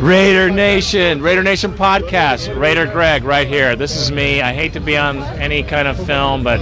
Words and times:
Raider 0.00 0.50
Nation, 0.50 1.20
Raider 1.22 1.42
Nation 1.42 1.72
podcast, 1.72 2.58
Raider 2.58 2.86
Greg 2.86 3.24
right 3.24 3.46
here. 3.46 3.76
This 3.76 3.96
is 3.96 4.12
me. 4.12 4.40
I 4.40 4.52
hate 4.52 4.72
to 4.74 4.80
be 4.80 4.96
on 4.96 5.18
any 5.40 5.62
kind 5.62 5.88
of 5.88 6.04
film, 6.06 6.42
but 6.42 6.60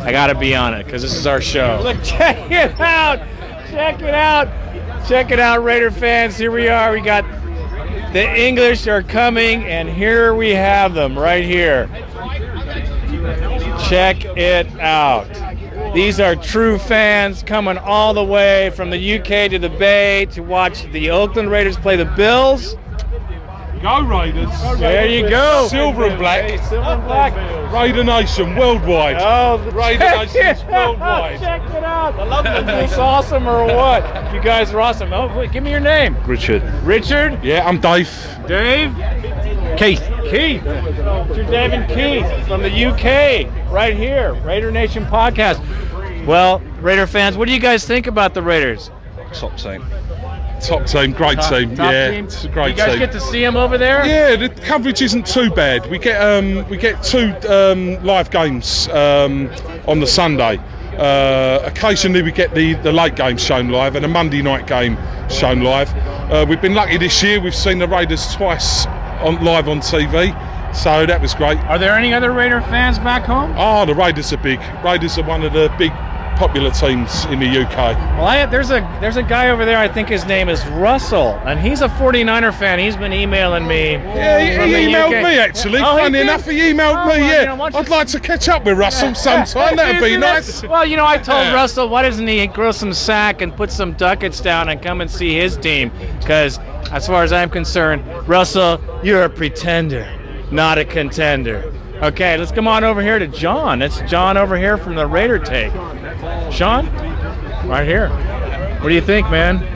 I 0.00 0.12
got 0.12 0.28
to 0.28 0.34
be 0.34 0.54
on 0.54 0.74
it 0.74 0.84
because 0.84 1.02
this 1.02 1.14
is 1.14 1.26
our 1.26 1.40
show. 1.40 1.80
Look, 1.82 1.96
check 2.02 2.50
it 2.50 2.78
out. 2.80 3.18
Check 3.70 4.00
it 4.02 4.14
out. 4.14 4.48
Check 5.06 5.30
it 5.30 5.38
out, 5.38 5.62
Raider 5.62 5.90
fans. 5.90 6.36
Here 6.36 6.50
we 6.50 6.68
are. 6.68 6.92
We 6.92 7.00
got 7.00 7.24
the 8.12 8.34
English 8.34 8.86
are 8.86 9.02
coming, 9.02 9.64
and 9.64 9.88
here 9.88 10.34
we 10.34 10.50
have 10.50 10.94
them 10.94 11.18
right 11.18 11.44
here. 11.44 11.88
Check 13.88 14.24
it 14.24 14.66
out. 14.78 15.26
These 15.96 16.20
are 16.20 16.36
true 16.36 16.76
fans 16.76 17.42
coming 17.42 17.78
all 17.78 18.12
the 18.12 18.22
way 18.22 18.68
from 18.76 18.90
the 18.90 19.14
UK 19.18 19.48
to 19.50 19.58
the 19.58 19.70
Bay 19.70 20.26
to 20.26 20.42
watch 20.42 20.82
the 20.92 21.08
Oakland 21.08 21.50
Raiders 21.50 21.78
play 21.78 21.96
the 21.96 22.04
Bills. 22.04 22.76
Go 23.80 24.02
Raiders. 24.02 24.50
There 24.78 25.06
you 25.06 25.26
go. 25.30 25.66
Silver 25.70 26.04
and 26.04 26.18
black. 26.18 26.50
Silver 26.64 26.86
and 26.86 27.04
black. 27.04 27.72
Raider 27.72 28.04
Nation 28.04 28.54
worldwide. 28.56 29.16
Oh, 29.18 29.56
Raider 29.70 30.00
check 30.04 30.34
Nation's 30.34 30.60
it 30.60 30.66
worldwide. 30.70 31.36
out. 31.36 31.40
Check 31.40 31.62
it 31.74 31.82
out. 31.84 32.58
Is 32.58 32.90
this 32.90 32.98
awesome 32.98 33.48
or 33.48 33.64
what? 33.64 34.34
You 34.34 34.42
guys 34.42 34.74
are 34.74 34.80
awesome. 34.82 35.14
Oh, 35.14 35.34
wait, 35.34 35.50
give 35.50 35.62
me 35.64 35.70
your 35.70 35.80
name. 35.80 36.14
Richard. 36.26 36.62
Richard? 36.84 37.42
Yeah, 37.42 37.66
I'm 37.66 37.80
Dave. 37.80 38.10
Dave? 38.46 38.94
Keith. 39.78 40.02
Keith. 40.30 40.62
Richard 40.62 41.46
Dave 41.50 41.72
and 41.72 41.88
Keith 41.88 42.46
from 42.46 42.62
the 42.62 42.84
UK, 42.84 43.72
right 43.72 43.96
here, 43.96 44.34
Raider 44.42 44.70
Nation 44.70 45.06
podcast. 45.06 45.62
Well, 46.26 46.58
Raider 46.80 47.06
fans, 47.06 47.36
what 47.36 47.46
do 47.46 47.54
you 47.54 47.60
guys 47.60 47.86
think 47.86 48.06
about 48.08 48.34
the 48.34 48.42
Raiders? 48.42 48.90
Top 49.32 49.56
team. 49.56 49.84
Top 50.60 50.86
team, 50.86 51.12
great 51.12 51.38
team. 51.42 51.76
Top 51.76 51.92
yeah, 51.92 52.10
team? 52.10 52.24
it's 52.24 52.44
a 52.44 52.48
great 52.48 52.70
You 52.70 52.76
guys 52.76 52.90
team. 52.90 52.98
get 52.98 53.12
to 53.12 53.20
see 53.20 53.42
them 53.42 53.56
over 53.56 53.78
there? 53.78 54.04
yeah, 54.06 54.34
the 54.34 54.48
coverage 54.48 55.02
isn't 55.02 55.26
too 55.26 55.50
bad. 55.50 55.88
We 55.90 55.98
get 55.98 56.20
um, 56.20 56.68
we 56.68 56.78
get 56.78 57.02
two 57.02 57.32
um, 57.48 58.02
live 58.04 58.30
games 58.30 58.88
um, 58.88 59.48
on 59.86 60.00
the 60.00 60.06
Sunday. 60.06 60.58
Uh, 60.96 61.60
occasionally 61.64 62.22
we 62.22 62.32
get 62.32 62.54
the, 62.54 62.72
the 62.76 62.90
late 62.90 63.14
game 63.16 63.36
shown 63.36 63.68
live 63.68 63.96
and 63.96 64.04
a 64.04 64.08
Monday 64.08 64.40
night 64.42 64.66
game 64.66 64.96
shown 65.28 65.60
live. 65.60 65.92
Uh, 66.32 66.44
we've 66.48 66.62
been 66.62 66.74
lucky 66.74 66.96
this 66.96 67.22
year. 67.22 67.38
We've 67.40 67.54
seen 67.54 67.78
the 67.78 67.86
Raiders 67.86 68.34
twice 68.34 68.86
on 69.20 69.44
live 69.44 69.68
on 69.68 69.80
TV, 69.80 70.32
so 70.74 71.04
that 71.04 71.20
was 71.20 71.34
great. 71.34 71.58
Are 71.60 71.78
there 71.78 71.92
any 71.92 72.14
other 72.14 72.32
Raider 72.32 72.62
fans 72.62 72.98
back 72.98 73.24
home? 73.24 73.54
Oh, 73.58 73.84
the 73.84 73.94
Raiders 73.94 74.32
are 74.32 74.38
big. 74.38 74.58
Raiders 74.82 75.18
are 75.18 75.24
one 75.26 75.42
of 75.42 75.52
the 75.52 75.72
big 75.78 75.92
popular 76.36 76.70
teams 76.70 77.24
in 77.26 77.38
the 77.40 77.46
UK. 77.48 77.76
Well, 78.16 78.24
I, 78.26 78.46
there's 78.46 78.70
a 78.70 78.80
there's 79.00 79.16
a 79.16 79.22
guy 79.22 79.50
over 79.50 79.64
there. 79.64 79.78
I 79.78 79.88
think 79.88 80.08
his 80.08 80.24
name 80.26 80.48
is 80.48 80.64
Russell, 80.68 81.34
and 81.44 81.58
he's 81.58 81.80
a 81.80 81.88
49er 81.88 82.52
fan. 82.58 82.78
He's 82.78 82.96
been 82.96 83.12
emailing 83.12 83.66
me. 83.66 83.92
Yeah, 83.92 84.38
he, 84.66 84.72
he 84.72 84.86
emailed 84.92 85.06
UK. 85.18 85.24
me 85.24 85.38
actually. 85.38 85.78
Oh, 85.80 85.96
Funny 85.96 86.20
enough, 86.20 86.44
he 86.44 86.58
emailed 86.58 86.94
Oh, 86.96 87.06
me. 87.06 87.08
well, 87.08 87.18
Yeah, 87.18 87.40
you 87.52 87.56
know, 87.56 87.64
I'd 87.64 87.88
like 87.88 88.08
to 88.08 88.20
catch 88.20 88.48
up 88.48 88.64
with 88.64 88.78
Russell 88.78 89.14
sometime. 89.14 89.76
That'd 89.76 90.02
be 90.02 90.16
nice. 90.16 90.62
Well, 90.62 90.84
you 90.86 90.96
know, 90.96 91.06
I 91.06 91.18
told. 91.18 91.52
Russell, 91.54 91.88
why 91.88 92.02
doesn't 92.02 92.26
he 92.26 92.46
grow 92.46 92.70
some 92.72 92.92
sack 92.92 93.40
and 93.42 93.54
put 93.56 93.70
some 93.70 93.92
ducats 93.94 94.40
down 94.40 94.68
and 94.68 94.80
come 94.82 95.00
and 95.00 95.10
see 95.10 95.34
his 95.34 95.56
team? 95.56 95.90
Because 96.20 96.58
as 96.92 97.06
far 97.06 97.22
as 97.22 97.32
I'm 97.32 97.50
concerned, 97.50 98.04
Russell, 98.28 98.80
you're 99.02 99.24
a 99.24 99.30
pretender, 99.30 100.06
not 100.50 100.78
a 100.78 100.84
contender. 100.84 101.72
Okay, 102.02 102.36
let's 102.36 102.52
come 102.52 102.68
on 102.68 102.84
over 102.84 103.00
here 103.00 103.18
to 103.18 103.26
John. 103.26 103.80
It's 103.80 104.02
John 104.02 104.36
over 104.36 104.58
here 104.58 104.76
from 104.76 104.96
the 104.96 105.06
Raider 105.06 105.38
Take. 105.38 105.72
Sean, 106.52 106.86
right 107.66 107.86
here. 107.86 108.10
What 108.80 108.90
do 108.90 108.94
you 108.94 109.00
think, 109.00 109.30
man? 109.30 109.66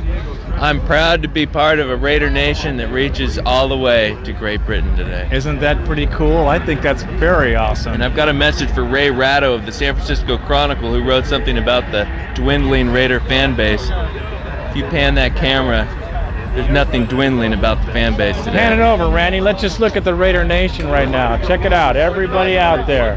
I'm 0.60 0.84
proud 0.84 1.22
to 1.22 1.28
be 1.28 1.46
part 1.46 1.78
of 1.78 1.88
a 1.88 1.96
Raider 1.96 2.28
nation 2.28 2.76
that 2.76 2.88
reaches 2.92 3.38
all 3.38 3.68
the 3.68 3.76
way 3.78 4.18
to 4.24 4.34
Great 4.34 4.62
Britain 4.66 4.94
today. 4.96 5.30
Isn't 5.32 5.60
that 5.60 5.82
pretty 5.86 6.06
cool? 6.08 6.46
I 6.46 6.58
think 6.58 6.82
that's 6.82 7.04
very 7.04 7.56
awesome. 7.56 7.94
And 7.94 8.04
I've 8.04 8.14
got 8.14 8.28
a 8.28 8.34
message 8.34 8.70
for 8.72 8.84
Ray 8.84 9.10
Ratto 9.10 9.54
of 9.54 9.64
the 9.64 9.72
San 9.72 9.94
Francisco 9.94 10.36
Chronicle, 10.36 10.92
who 10.92 11.02
wrote 11.02 11.24
something 11.24 11.56
about 11.56 11.90
the 11.90 12.06
dwindling 12.34 12.90
Raider 12.90 13.20
fan 13.20 13.56
base. 13.56 13.88
If 13.90 14.76
you 14.76 14.84
pan 14.84 15.14
that 15.14 15.34
camera, 15.36 15.86
there's 16.54 16.70
nothing 16.70 17.06
dwindling 17.06 17.52
about 17.52 17.84
the 17.84 17.92
fan 17.92 18.16
base 18.16 18.36
today. 18.38 18.58
Hand 18.58 18.80
it 18.80 18.82
over, 18.82 19.08
Randy. 19.08 19.40
Let's 19.40 19.60
just 19.60 19.78
look 19.78 19.96
at 19.96 20.04
the 20.04 20.14
Raider 20.14 20.44
Nation 20.44 20.88
right 20.88 21.08
now. 21.08 21.36
Check 21.46 21.64
it 21.64 21.72
out. 21.72 21.96
Everybody 21.96 22.58
out 22.58 22.86
there. 22.86 23.16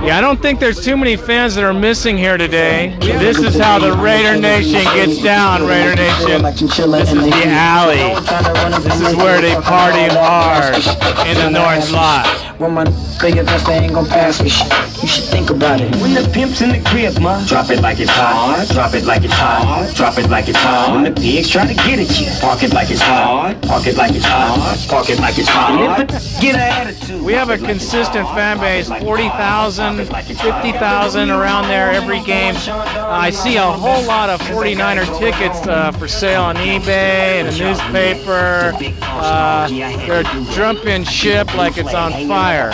Yeah, 0.00 0.16
I 0.16 0.20
don't 0.20 0.40
think 0.40 0.60
there's 0.60 0.82
too 0.82 0.96
many 0.96 1.16
fans 1.16 1.54
that 1.56 1.64
are 1.64 1.74
missing 1.74 2.16
here 2.16 2.38
today. 2.38 2.96
This 3.00 3.38
is 3.38 3.58
how 3.58 3.78
the 3.78 3.92
Raider 3.92 4.40
Nation 4.40 4.84
gets 4.94 5.22
down, 5.22 5.66
Raider 5.66 5.96
Nation. 5.96 6.42
This 6.42 6.62
is 6.62 7.24
the 7.24 7.42
alley. 7.46 8.14
This 8.82 9.00
is 9.00 9.16
where 9.16 9.40
they 9.40 9.54
party 9.56 10.06
hard 10.14 10.74
in 11.26 11.36
the 11.36 11.50
North 11.50 11.90
Lot. 11.90 12.26
When 12.58 12.74
my 12.74 12.84
big 13.20 13.36
ass 13.36 13.64
they 13.66 13.74
ain't 13.74 13.92
gon' 13.94 14.06
pass 14.06 14.40
me. 14.40 14.50
You 15.00 15.06
should 15.06 15.24
think 15.24 15.50
about 15.50 15.80
it. 15.80 15.94
When 16.02 16.12
the 16.12 16.28
pimp's 16.34 16.60
in 16.60 16.70
the 16.70 16.80
crib, 16.90 17.20
ma. 17.20 17.44
Drop 17.46 17.70
it 17.70 17.80
like 17.80 18.00
it's 18.00 18.10
hot. 18.10 18.66
Drop 18.72 18.94
it 18.94 19.04
like 19.04 19.22
it's 19.22 19.32
hot. 19.32 19.92
Drop 19.94 20.18
it 20.18 20.28
like 20.28 20.48
it's 20.48 20.58
hot. 20.58 20.92
When 20.92 21.04
the 21.04 21.12
pigs 21.20 21.48
try 21.48 21.68
to 21.68 21.74
get 21.74 22.00
at 22.00 22.18
you. 22.18 22.26
Park 22.40 22.64
it 22.64 22.72
like 22.74 22.90
it's 22.90 23.00
hot. 23.00 23.62
Park 23.62 23.86
it 23.86 23.96
like 23.96 24.12
it's 24.12 24.24
hot. 24.24 24.76
Park 24.88 25.08
it 25.08 25.20
like 25.20 25.38
it's 25.38 25.48
hot. 25.48 26.08
Get 26.40 26.56
an 26.56 26.60
attitude. 26.60 27.22
We 27.22 27.32
have 27.34 27.50
a 27.50 27.58
consistent 27.58 28.26
fan 28.30 28.58
base, 28.58 28.88
40,000, 28.88 29.87
50,000 29.96 31.30
around 31.30 31.68
there 31.68 31.90
every 31.90 32.20
game. 32.22 32.54
I 32.56 33.30
see 33.30 33.56
a 33.56 33.62
whole 33.62 34.04
lot 34.04 34.30
of 34.30 34.40
49er 34.42 35.18
tickets 35.18 35.66
uh, 35.66 35.92
for 35.92 36.08
sale 36.08 36.42
on 36.42 36.56
eBay 36.56 37.40
and 37.40 37.48
the 37.48 37.58
newspaper. 37.58 38.72
Uh, 39.02 39.68
they're 39.68 40.22
jumping 40.54 41.04
ship 41.04 41.54
like 41.54 41.78
it's 41.78 41.94
on 41.94 42.12
fire. 42.28 42.70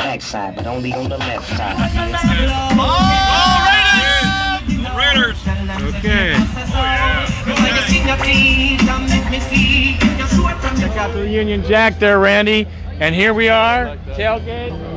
Okay. 5.99 6.35
Check 10.79 10.97
out 10.97 11.13
the 11.13 11.29
Union 11.29 11.63
Jack 11.65 11.99
there, 11.99 12.19
Randy. 12.19 12.67
And 13.01 13.15
here 13.15 13.35
we 13.35 13.49
are, 13.49 13.97
tailgate. 14.15 14.94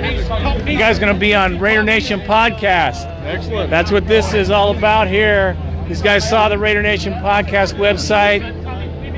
You 0.00 0.78
guys 0.78 0.98
going 0.98 1.12
to 1.12 1.18
be 1.18 1.34
on 1.34 1.58
Raider 1.58 1.82
Nation 1.82 2.20
podcast. 2.20 3.06
Excellent. 3.24 3.70
That's 3.70 3.90
what 3.90 4.06
this 4.06 4.34
is 4.34 4.50
all 4.50 4.76
about 4.76 5.08
here. 5.08 5.56
These 5.88 6.02
guys 6.02 6.28
saw 6.28 6.48
the 6.48 6.58
Raider 6.58 6.82
Nation 6.82 7.12
podcast 7.14 7.74
website 7.74 8.42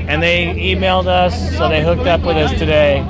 and 0.08 0.22
they 0.22 0.46
emailed 0.46 1.06
us, 1.06 1.56
so 1.56 1.68
they 1.68 1.82
hooked 1.82 2.06
up 2.06 2.22
with 2.22 2.36
us 2.36 2.50
today. 2.58 3.02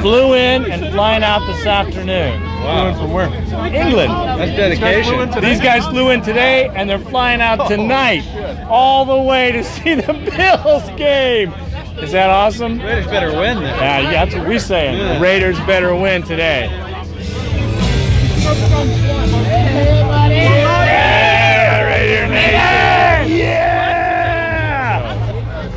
Flew 0.00 0.34
in 0.34 0.64
and 0.64 0.92
flying 0.92 1.22
out 1.22 1.46
this 1.46 1.64
afternoon. 1.66 2.42
Wow. 2.42 2.94
from 2.98 3.12
where? 3.12 3.28
England. 3.72 4.10
That's 4.10 4.50
dedication. 4.52 5.30
These 5.40 5.60
guys 5.60 5.86
flew 5.86 6.10
in 6.10 6.22
today 6.22 6.68
and 6.74 6.90
they're 6.90 6.98
flying 6.98 7.40
out 7.40 7.60
oh, 7.60 7.68
tonight 7.68 8.26
all 8.68 9.04
the 9.04 9.22
way 9.22 9.52
to 9.52 9.62
see 9.62 9.94
the 9.94 10.12
Bills 10.36 10.98
game. 10.98 11.52
Is 12.02 12.12
that 12.12 12.30
awesome? 12.30 12.78
Raiders 12.80 13.06
better 13.06 13.30
win 13.30 13.56
then. 13.56 13.64
Yeah, 13.64 14.00
yeah, 14.00 14.24
that's 14.24 14.34
what 14.34 14.46
we're 14.46 14.58
saying. 14.60 15.14
The 15.14 15.20
Raiders 15.20 15.58
better 15.60 15.94
win 15.94 16.22
today. 16.22 16.68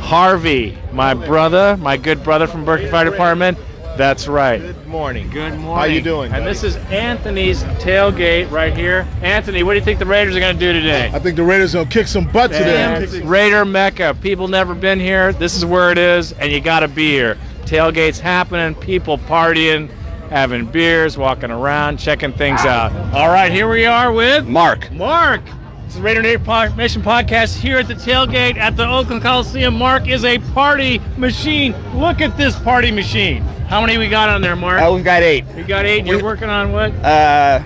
Harvey, 0.00 0.76
my 0.92 1.14
brother, 1.14 1.76
my 1.78 1.96
good 1.96 2.22
brother 2.22 2.46
from 2.46 2.64
Berkeley 2.64 2.90
Fire 2.90 3.08
Department. 3.08 3.56
That's 3.96 4.26
right. 4.28 4.58
Good 4.60 4.86
morning. 4.86 5.30
Good 5.30 5.54
morning. 5.58 5.76
How 5.76 5.84
you 5.84 6.00
doing, 6.02 6.32
And 6.32 6.42
buddy? 6.42 6.44
this 6.44 6.64
is 6.64 6.76
Anthony's 6.90 7.62
tailgate 7.80 8.50
right 8.50 8.76
here. 8.76 9.06
Anthony, 9.22 9.62
what 9.62 9.72
do 9.72 9.78
you 9.78 9.84
think 9.84 9.98
the 9.98 10.06
Raiders 10.06 10.34
are 10.36 10.40
going 10.40 10.54
to 10.58 10.60
do 10.60 10.72
today? 10.72 11.10
I 11.12 11.18
think 11.18 11.36
the 11.36 11.42
Raiders 11.42 11.74
are 11.74 11.78
gonna 11.78 11.90
kick 11.90 12.06
some 12.08 12.26
butt 12.26 12.50
today. 12.52 13.20
Raider 13.22 13.64
Mecca. 13.64 14.16
People 14.22 14.48
never 14.48 14.74
been 14.74 14.98
here. 15.00 15.32
This 15.34 15.56
is 15.56 15.64
where 15.64 15.90
it 15.90 15.98
is, 15.98 16.32
and 16.32 16.50
you 16.52 16.60
got 16.60 16.80
to 16.80 16.88
be 16.88 17.10
here. 17.10 17.36
Tailgates 17.64 18.18
happening, 18.18 18.74
people 18.74 19.18
partying, 19.18 19.90
having 20.32 20.64
beers, 20.64 21.18
walking 21.18 21.50
around, 21.50 21.98
checking 21.98 22.32
things 22.32 22.60
out. 22.64 22.90
All 23.14 23.28
right, 23.28 23.52
here 23.52 23.68
we 23.70 23.84
are 23.84 24.10
with 24.12 24.46
Mark. 24.48 24.90
Mark. 24.90 25.42
This 25.84 25.96
is 25.96 26.00
Raider 26.00 26.22
Nation 26.22 27.02
podcast 27.02 27.58
here 27.58 27.76
at 27.76 27.86
the 27.86 27.92
tailgate 27.94 28.56
at 28.56 28.74
the 28.78 28.88
Oakland 28.88 29.20
Coliseum. 29.20 29.76
Mark 29.76 30.08
is 30.08 30.24
a 30.24 30.38
party 30.54 31.00
machine. 31.18 31.74
Look 31.94 32.22
at 32.22 32.34
this 32.38 32.58
party 32.58 32.90
machine. 32.90 33.42
How 33.68 33.82
many 33.82 33.98
we 33.98 34.08
got 34.08 34.30
on 34.30 34.40
there, 34.40 34.56
Mark? 34.56 34.80
Uh, 34.80 34.90
we've 34.94 35.04
got 35.04 35.22
eight. 35.22 35.44
we 35.54 35.64
got 35.64 35.84
eight. 35.84 36.06
You're 36.06 36.22
working 36.24 36.48
on 36.48 36.72
what? 36.72 36.92
Uh, 37.04 37.62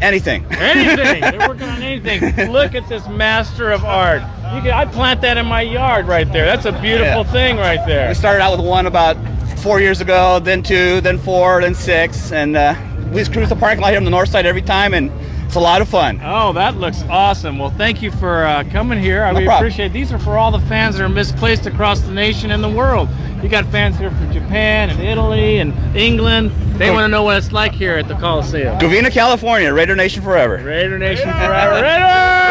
anything. 0.00 0.44
Anything. 0.52 1.20
They're 1.20 1.48
working 1.48 1.68
on 1.68 1.82
anything. 1.82 2.52
Look 2.52 2.76
at 2.76 2.88
this 2.88 3.08
master 3.08 3.72
of 3.72 3.84
art. 3.84 4.22
You 4.54 4.60
can, 4.62 4.70
I 4.70 4.84
plant 4.84 5.20
that 5.22 5.36
in 5.36 5.46
my 5.46 5.62
yard 5.62 6.06
right 6.06 6.30
there. 6.32 6.44
That's 6.44 6.64
a 6.66 6.72
beautiful 6.80 7.22
Yeah. 7.24 7.32
thing 7.32 7.56
right 7.56 7.84
there. 7.86 8.06
We 8.08 8.14
started 8.14 8.40
out 8.40 8.56
with 8.56 8.64
one 8.64 8.86
about 8.86 9.16
four 9.64 9.80
years 9.80 10.02
ago, 10.02 10.38
then 10.40 10.62
two, 10.62 11.00
then 11.00 11.16
four, 11.16 11.62
then 11.62 11.74
six, 11.74 12.32
and 12.32 12.54
uh, 12.54 12.74
we 13.08 13.20
just 13.20 13.32
cruise 13.32 13.48
the 13.48 13.56
parking 13.56 13.80
lot 13.80 13.88
here 13.88 13.96
on 13.96 14.04
the 14.04 14.10
north 14.10 14.28
side 14.28 14.44
every 14.44 14.60
time, 14.60 14.92
and 14.92 15.10
It's 15.46 15.54
a 15.56 15.60
lot 15.60 15.80
of 15.80 15.88
fun. 15.88 16.20
Oh, 16.22 16.52
that 16.52 16.76
looks 16.76 17.02
awesome. 17.08 17.58
Well, 17.58 17.70
thank 17.70 18.02
you 18.02 18.10
for 18.10 18.44
uh, 18.44 18.64
coming 18.70 18.98
here. 19.00 19.22
I 19.22 19.32
No 19.32 19.38
really 19.38 19.54
appreciate 19.54 19.86
it. 19.86 19.92
These 19.94 20.12
are 20.12 20.18
for 20.18 20.36
all 20.36 20.50
the 20.50 20.60
fans 20.66 20.98
that 20.98 21.04
are 21.04 21.08
misplaced 21.08 21.64
across 21.64 22.00
the 22.00 22.12
nation 22.12 22.50
and 22.50 22.62
the 22.62 22.68
world. 22.68 23.08
You 23.42 23.48
got 23.48 23.64
fans 23.66 23.96
here 23.96 24.10
from 24.10 24.32
Japan 24.32 24.90
and 24.90 25.00
Italy 25.00 25.58
and 25.58 25.72
England. 25.96 26.50
They 26.78 26.90
want 26.90 27.04
to 27.04 27.08
know 27.08 27.22
what 27.22 27.38
it's 27.38 27.52
like 27.52 27.72
here 27.72 27.96
at 27.96 28.06
the 28.08 28.16
Coliseum. 28.16 28.78
Covina, 28.78 29.10
California, 29.10 29.72
Raider 29.72 29.96
Nation 29.96 30.22
forever. 30.22 30.56
Raider 30.58 30.98
Nation 30.98 31.30
forever. 31.30 31.74
Raider! 31.80 32.43